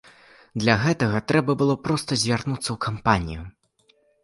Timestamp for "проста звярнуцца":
1.89-2.65